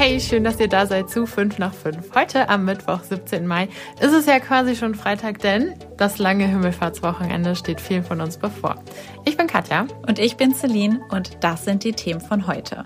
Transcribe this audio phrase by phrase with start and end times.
[0.00, 2.14] Hey, schön, dass ihr da seid zu 5 nach 5.
[2.14, 3.44] Heute am Mittwoch, 17.
[3.44, 3.68] Mai,
[3.98, 8.76] ist es ja quasi schon Freitag, denn das lange Himmelfahrtswochenende steht vielen von uns bevor.
[9.24, 9.88] Ich bin Katja.
[10.06, 12.84] Und ich bin Celine und das sind die Themen von heute.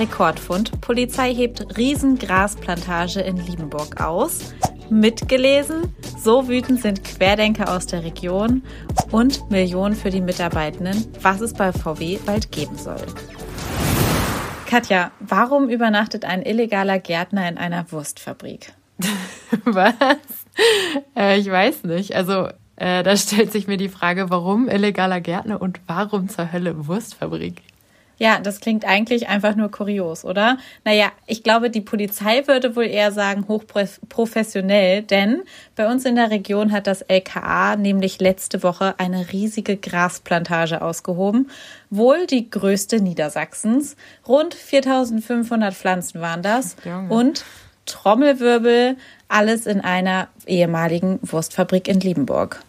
[0.00, 0.80] Rekordfund.
[0.80, 4.52] Polizei hebt Riesengrasplantage in Liebenburg aus.
[4.90, 5.94] Mitgelesen.
[6.18, 8.64] So wütend sind Querdenker aus der Region.
[9.12, 13.06] Und Millionen für die Mitarbeitenden, was es bei VW bald geben soll.
[14.70, 18.72] Katja, warum übernachtet ein illegaler Gärtner in einer Wurstfabrik?
[19.64, 19.94] Was?
[21.16, 22.14] Äh, ich weiß nicht.
[22.14, 26.86] Also äh, da stellt sich mir die Frage, warum illegaler Gärtner und warum zur Hölle
[26.86, 27.62] Wurstfabrik?
[28.20, 30.58] Ja, das klingt eigentlich einfach nur kurios, oder?
[30.84, 35.40] Naja, ich glaube, die Polizei würde wohl eher sagen hochprofessionell, denn
[35.74, 41.50] bei uns in der Region hat das LKA nämlich letzte Woche eine riesige Grasplantage ausgehoben,
[41.88, 43.96] wohl die größte Niedersachsens.
[44.28, 47.08] Rund 4500 Pflanzen waren das Junge.
[47.08, 47.44] und
[47.86, 52.62] Trommelwirbel, alles in einer ehemaligen Wurstfabrik in Liebenburg.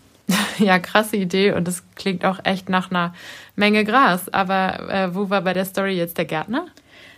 [0.60, 3.14] Ja, krasse Idee und das klingt auch echt nach einer
[3.56, 4.30] Menge Gras.
[4.30, 6.68] Aber äh, wo war bei der Story jetzt der Gärtner?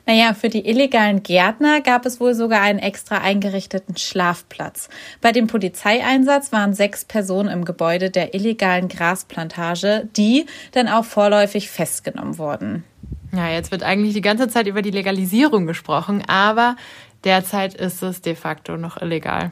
[0.06, 4.89] Naja, für die illegalen Gärtner gab es wohl sogar einen extra eingerichteten Schlafplatz.
[5.22, 11.70] Bei dem Polizeieinsatz waren sechs Personen im Gebäude der illegalen Grasplantage, die dann auch vorläufig
[11.70, 12.84] festgenommen wurden.
[13.31, 16.76] Ja, jetzt wird eigentlich die ganze Zeit über die Legalisierung gesprochen, aber
[17.23, 19.52] derzeit ist es de facto noch illegal.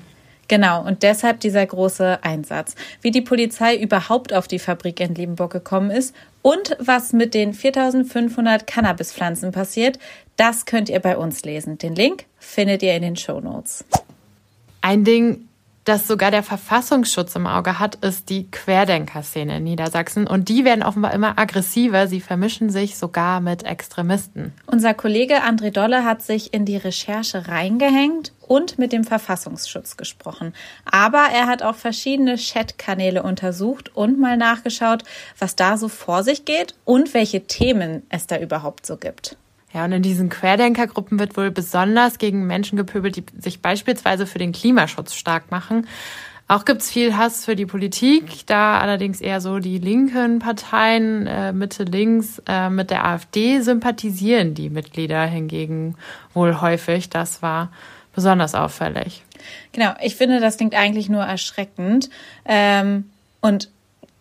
[0.51, 2.75] Genau, und deshalb dieser große Einsatz.
[3.01, 7.53] Wie die Polizei überhaupt auf die Fabrik in Liebenburg gekommen ist und was mit den
[7.53, 9.97] 4500 Cannabispflanzen passiert,
[10.35, 11.77] das könnt ihr bei uns lesen.
[11.77, 13.85] Den Link findet ihr in den Show Notes.
[14.81, 15.47] Ein Ding,
[15.83, 20.27] das sogar der Verfassungsschutz im Auge hat, ist die Querdenker-Szene in Niedersachsen.
[20.27, 22.07] Und die werden offenbar immer aggressiver.
[22.07, 24.53] Sie vermischen sich sogar mit Extremisten.
[24.67, 30.53] Unser Kollege André Dolle hat sich in die Recherche reingehängt und mit dem Verfassungsschutz gesprochen.
[30.85, 35.03] Aber er hat auch verschiedene Chatkanäle untersucht und mal nachgeschaut,
[35.39, 39.35] was da so vor sich geht und welche Themen es da überhaupt so gibt.
[39.73, 44.39] Ja, und in diesen Querdenkergruppen wird wohl besonders gegen Menschen gepöbelt, die sich beispielsweise für
[44.39, 45.87] den Klimaschutz stark machen.
[46.47, 51.53] Auch gibt's viel Hass für die Politik, da allerdings eher so die linken Parteien, äh,
[51.53, 55.95] Mitte links, äh, mit der AfD sympathisieren die Mitglieder hingegen
[56.33, 57.09] wohl häufig.
[57.09, 57.71] Das war
[58.13, 59.23] besonders auffällig.
[59.71, 62.09] Genau, ich finde, das klingt eigentlich nur erschreckend.
[62.43, 63.09] Ähm,
[63.39, 63.69] und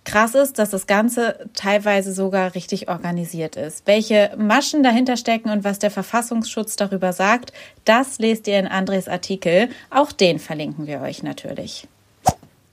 [0.04, 3.86] Krass ist, dass das Ganze teilweise sogar richtig organisiert ist.
[3.86, 7.52] Welche Maschen dahinter stecken und was der Verfassungsschutz darüber sagt,
[7.84, 9.68] das lest ihr in Andres Artikel.
[9.90, 11.86] Auch den verlinken wir euch natürlich.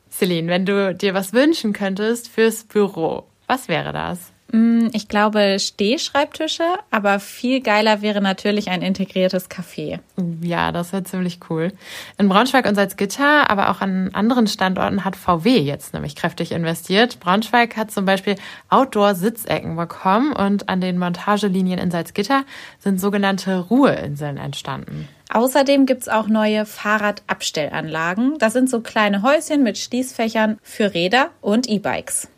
[0.09, 4.19] Celine, wenn du dir was wünschen könntest fürs Büro, was wäre das?
[4.51, 9.99] Mm, ich glaube Stehschreibtische, aber viel geiler wäre natürlich ein integriertes Café.
[10.41, 11.73] Ja, das wäre ziemlich cool.
[12.17, 17.19] In Braunschweig und Salzgitter, aber auch an anderen Standorten hat VW jetzt nämlich kräftig investiert.
[17.19, 18.35] Braunschweig hat zum Beispiel
[18.69, 22.43] Outdoor-Sitzecken bekommen und an den Montagelinien in Salzgitter
[22.79, 25.09] sind sogenannte Ruheinseln entstanden.
[25.29, 28.37] Außerdem gibt's auch neue Fahrradabstellanlagen.
[28.37, 32.29] Das sind so kleine Häuschen mit Schließfächern für Räder und E-Bikes.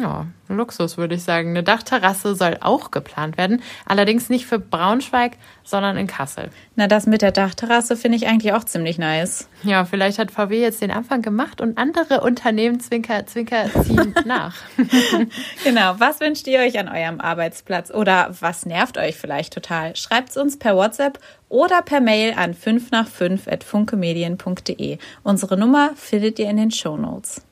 [0.00, 1.50] Ja, Luxus würde ich sagen.
[1.50, 5.32] Eine Dachterrasse soll auch geplant werden, allerdings nicht für Braunschweig,
[5.64, 6.50] sondern in Kassel.
[6.76, 9.48] Na, das mit der Dachterrasse finde ich eigentlich auch ziemlich nice.
[9.64, 14.54] Ja, vielleicht hat VW jetzt den Anfang gemacht und andere Unternehmen Zwinker, Zwinker ziehen nach.
[15.64, 19.96] genau, was wünscht ihr euch an eurem Arbeitsplatz oder was nervt euch vielleicht total?
[19.96, 24.98] Schreibt es uns per WhatsApp oder per Mail an 5 nach 5 at funkemedien.de.
[25.24, 27.42] Unsere Nummer findet ihr in den Show Notes.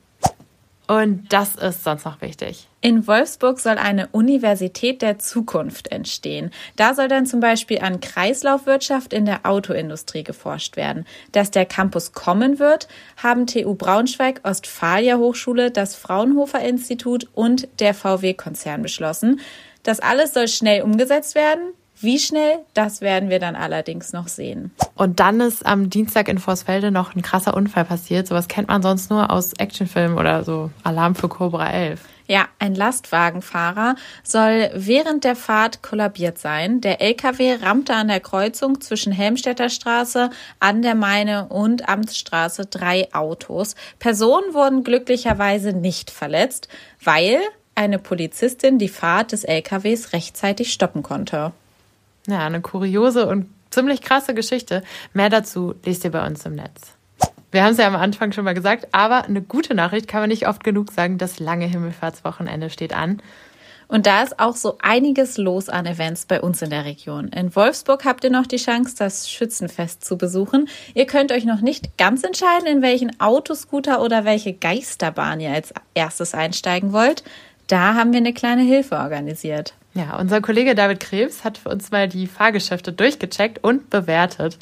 [0.87, 2.69] Und das ist sonst noch wichtig.
[2.79, 6.51] In Wolfsburg soll eine Universität der Zukunft entstehen.
[6.77, 11.05] Da soll dann zum Beispiel an Kreislaufwirtschaft in der Autoindustrie geforscht werden.
[11.33, 12.87] Dass der Campus kommen wird,
[13.17, 19.41] haben TU Braunschweig, Ostfalia Hochschule, das Fraunhofer Institut und der VW-Konzern beschlossen.
[19.83, 21.73] Das alles soll schnell umgesetzt werden.
[21.99, 24.71] Wie schnell, das werden wir dann allerdings noch sehen.
[24.95, 28.27] Und dann ist am Dienstag in Vorsfelde noch ein krasser Unfall passiert.
[28.27, 32.01] Sowas kennt man sonst nur aus Actionfilmen oder so Alarm für Cobra 11.
[32.27, 36.81] Ja, ein Lastwagenfahrer soll während der Fahrt kollabiert sein.
[36.81, 40.29] Der LKW rammte an der Kreuzung zwischen Helmstädter Straße,
[40.59, 43.75] an der Meine und Amtsstraße drei Autos.
[43.97, 46.67] Personen wurden glücklicherweise nicht verletzt,
[47.01, 47.39] weil
[47.75, 51.53] eine Polizistin die Fahrt des LKWs rechtzeitig stoppen konnte.
[52.27, 54.83] Ja, eine kuriose und ziemlich krasse Geschichte.
[55.13, 56.93] Mehr dazu lest ihr bei uns im Netz.
[57.51, 60.29] Wir haben es ja am Anfang schon mal gesagt, aber eine gute Nachricht kann man
[60.29, 61.17] nicht oft genug sagen.
[61.17, 63.21] Das lange Himmelfahrtswochenende steht an.
[63.87, 67.29] Und da ist auch so einiges los an Events bei uns in der Region.
[67.29, 70.67] In Wolfsburg habt ihr noch die Chance, das Schützenfest zu besuchen.
[70.93, 75.73] Ihr könnt euch noch nicht ganz entscheiden, in welchen Autoscooter oder welche Geisterbahn ihr als
[75.93, 77.23] erstes einsteigen wollt.
[77.67, 79.73] Da haben wir eine kleine Hilfe organisiert.
[79.97, 84.59] Ja, unser Kollege David Krebs hat für uns mal die Fahrgeschäfte durchgecheckt und bewertet.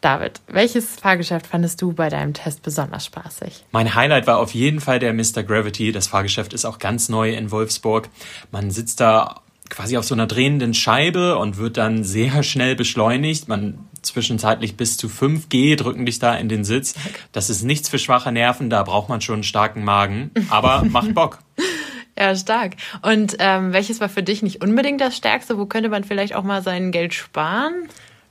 [0.00, 3.64] David, welches Fahrgeschäft fandest du bei deinem Test besonders spaßig?
[3.70, 5.44] Mein Highlight war auf jeden Fall der Mr.
[5.44, 5.92] Gravity.
[5.92, 8.08] Das Fahrgeschäft ist auch ganz neu in Wolfsburg.
[8.50, 13.46] Man sitzt da quasi auf so einer drehenden Scheibe und wird dann sehr schnell beschleunigt.
[13.46, 16.94] Man zwischenzeitlich bis zu 5G drücken dich da in den Sitz.
[17.30, 21.14] Das ist nichts für schwache Nerven, da braucht man schon einen starken Magen, aber macht
[21.14, 21.38] Bock.
[22.18, 22.76] Ja, stark.
[23.02, 25.58] Und ähm, welches war für dich nicht unbedingt das Stärkste?
[25.58, 27.88] Wo könnte man vielleicht auch mal sein Geld sparen?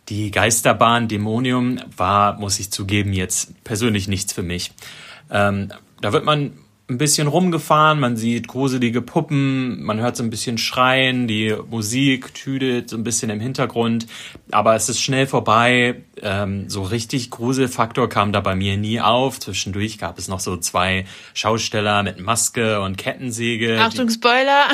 [0.09, 4.71] Die Geisterbahn Dämonium war, muss ich zugeben, jetzt persönlich nichts für mich.
[5.29, 5.71] Ähm,
[6.01, 6.53] da wird man
[6.89, 12.33] ein bisschen rumgefahren, man sieht gruselige Puppen, man hört so ein bisschen Schreien, die Musik
[12.33, 14.05] tüdelt so ein bisschen im Hintergrund,
[14.51, 16.03] aber es ist schnell vorbei.
[16.21, 19.39] Ähm, so richtig Gruselfaktor kam da bei mir nie auf.
[19.39, 23.79] Zwischendurch gab es noch so zwei Schausteller mit Maske und Kettensäge.
[23.79, 24.67] Achtung, Spoiler!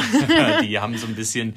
[0.62, 1.54] Die, die haben so ein bisschen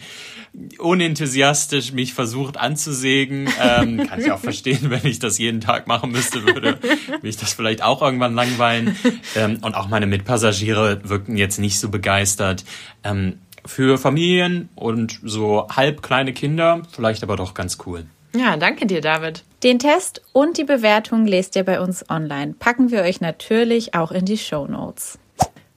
[0.79, 3.49] unenthusiastisch mich versucht anzusägen.
[3.61, 6.79] Ähm, kann ich auch verstehen, wenn ich das jeden Tag machen müsste, würde
[7.23, 8.97] mich das vielleicht auch irgendwann langweilen.
[9.35, 10.07] Ähm, und auch meine
[10.43, 12.65] Mitpassagiere wirkten jetzt nicht so begeistert.
[13.05, 18.07] Ähm, für Familien und so halb kleine Kinder vielleicht aber doch ganz cool.
[18.35, 19.45] Ja, danke dir, David.
[19.63, 22.55] Den Test und die Bewertung lest ihr bei uns online.
[22.59, 25.19] Packen wir euch natürlich auch in die Show Notes.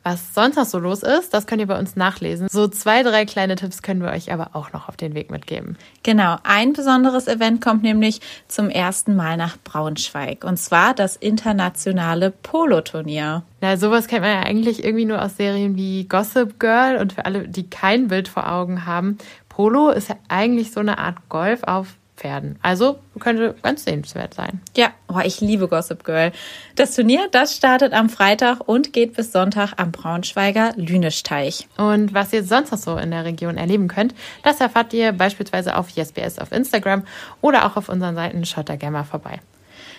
[0.07, 2.47] Was sonst noch so los ist, das könnt ihr bei uns nachlesen.
[2.47, 5.79] So zwei, drei kleine Tipps können wir euch aber auch noch auf den Weg mitgeben.
[6.03, 10.43] Genau, ein besonderes Event kommt nämlich zum ersten Mal nach Braunschweig.
[10.43, 13.41] Und zwar das internationale Polo-Turnier.
[13.61, 16.97] Na, sowas kennt man ja eigentlich irgendwie nur aus Serien wie Gossip Girl.
[16.97, 19.17] Und für alle, die kein Bild vor Augen haben,
[19.49, 22.57] Polo ist ja eigentlich so eine Art Golf auf Pferden.
[22.61, 24.61] Also könnte ganz sehenswert sein.
[24.75, 26.31] Ja, oh, ich liebe Gossip Girl.
[26.75, 31.67] Das Turnier, das startet am Freitag und geht bis Sonntag am Braunschweiger Lünesteich.
[31.77, 35.75] Und was ihr sonst noch so in der Region erleben könnt, das erfahrt ihr beispielsweise
[35.75, 37.05] auf YesBS auf Instagram
[37.41, 39.39] oder auch auf unseren Seiten Schottergamma vorbei.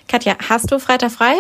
[0.08, 1.34] Katja, hast du Freitag frei?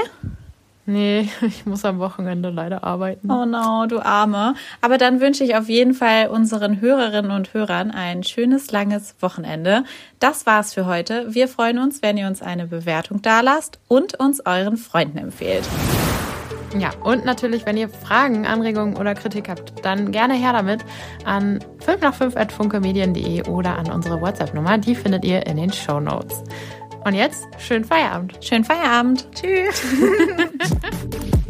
[0.86, 3.30] Nee, ich muss am Wochenende leider arbeiten.
[3.30, 4.54] Oh no, du Arme.
[4.80, 9.84] Aber dann wünsche ich auf jeden Fall unseren Hörerinnen und Hörern ein schönes, langes Wochenende.
[10.20, 11.34] Das war's für heute.
[11.34, 15.64] Wir freuen uns, wenn ihr uns eine Bewertung dalasst und uns euren Freunden empfehlt.
[16.78, 20.84] Ja, und natürlich, wenn ihr Fragen, Anregungen oder Kritik habt, dann gerne her damit
[21.24, 24.76] an 5 nach 5 at funkemedien.de oder an unsere WhatsApp-Nummer.
[24.78, 26.42] Die findet ihr in den Show Notes.
[27.06, 28.36] Und jetzt schönen Feierabend.
[28.44, 29.28] Schönen Feierabend.
[29.32, 29.80] Tschüss.